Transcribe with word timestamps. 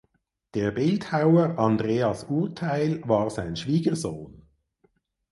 Der 0.55 0.71
Bildhauer 0.71 1.59
Andreas 1.59 2.23
Urteil 2.23 3.07
war 3.07 3.29
sein 3.29 3.55
Schwiegersohn. 3.55 4.41